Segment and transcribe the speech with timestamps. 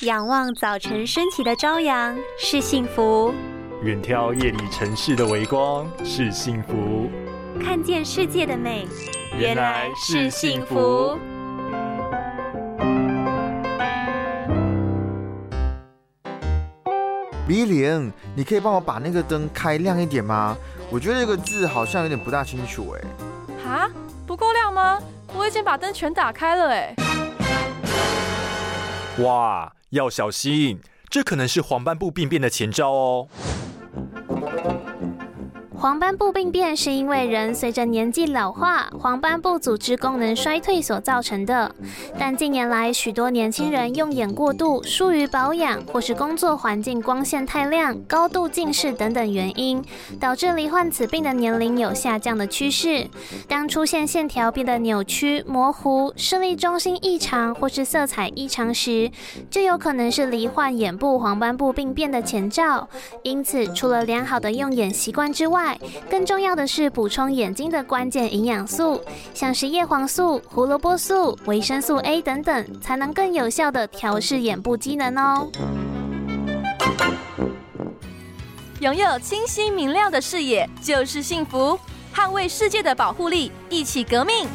[0.00, 3.32] 仰望早晨升起的朝阳是幸福，
[3.84, 7.08] 远眺夜里城市的微光是幸福，
[7.62, 8.88] 看见世界的美
[9.38, 11.16] 原来是幸福。
[17.46, 20.56] 李玲，你可以帮我把那个灯开亮一点吗？
[20.90, 23.00] 我觉得这个字好像有点不大清楚哎。
[23.64, 23.88] 哈，
[24.26, 24.98] 不够亮吗？
[25.32, 26.94] 我已经把灯全打开了哎。
[29.18, 33.28] 哇，要小心，这可能是黄斑部病变的前兆哦。
[35.84, 41.74] 黄斑部病变是因为人随着年纪老化，黄斑部组织功能衰退所造成的。
[42.18, 49.84] 但近年来，许多年轻人用眼过度、疏于保养，或是工作环境光线太亮、高度近视等等原因，
[50.18, 53.06] 导致罹患此病的年龄有下降的趋势。
[53.46, 59.10] 当出现线条变得扭曲、模糊、视力中心异常或是色彩异常时，
[59.50, 62.88] 就有可能是罹患眼部黄斑部病变的前兆。
[63.22, 65.73] 因此，除了良好的用眼习惯之外
[66.10, 69.00] 更重要的是补充眼睛的关键营养素，
[69.32, 75.48] 像是叶黄素、胡萝卜素、维生素 A 等等，才能更有效的调试眼部机能哦。
[78.80, 81.78] 拥有清晰明亮的视野就是幸福，
[82.14, 84.46] 捍卫世界的保护力，一起革命。